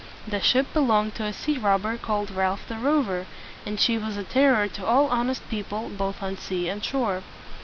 [0.27, 3.27] The ship belonged to a sea robber called Ralph the Rover;
[3.67, 7.21] and she was a terror to all honest people both on sea and shore.